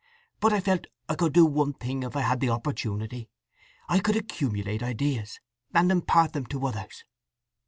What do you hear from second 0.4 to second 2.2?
I felt I could do one thing if